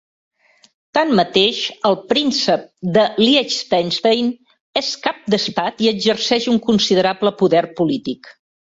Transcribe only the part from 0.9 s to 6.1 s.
Tanmateix, el Príncep de Liechtenstein és cap d'estat i